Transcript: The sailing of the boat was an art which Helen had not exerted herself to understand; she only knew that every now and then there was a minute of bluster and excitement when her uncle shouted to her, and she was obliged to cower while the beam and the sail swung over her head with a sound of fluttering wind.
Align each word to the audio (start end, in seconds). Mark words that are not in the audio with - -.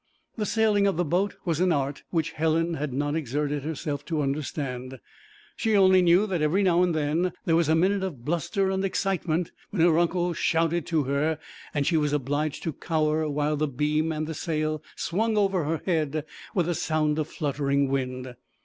The 0.35 0.47
sailing 0.47 0.87
of 0.87 0.97
the 0.97 1.05
boat 1.05 1.35
was 1.45 1.59
an 1.59 1.71
art 1.71 2.01
which 2.09 2.31
Helen 2.31 2.73
had 2.73 2.91
not 2.91 3.15
exerted 3.15 3.61
herself 3.61 4.03
to 4.05 4.23
understand; 4.23 4.99
she 5.55 5.77
only 5.77 6.01
knew 6.01 6.25
that 6.25 6.41
every 6.41 6.63
now 6.63 6.81
and 6.81 6.95
then 6.95 7.33
there 7.45 7.55
was 7.55 7.69
a 7.69 7.75
minute 7.75 8.01
of 8.01 8.25
bluster 8.25 8.71
and 8.71 8.83
excitement 8.83 9.51
when 9.69 9.83
her 9.83 9.99
uncle 9.99 10.33
shouted 10.33 10.87
to 10.87 11.03
her, 11.03 11.37
and 11.71 11.85
she 11.85 11.97
was 11.97 12.13
obliged 12.13 12.63
to 12.63 12.73
cower 12.73 13.29
while 13.29 13.55
the 13.55 13.67
beam 13.67 14.11
and 14.11 14.25
the 14.25 14.33
sail 14.33 14.81
swung 14.95 15.37
over 15.37 15.65
her 15.65 15.83
head 15.85 16.25
with 16.55 16.67
a 16.67 16.73
sound 16.73 17.19
of 17.19 17.27
fluttering 17.27 17.87
wind. 17.87 18.33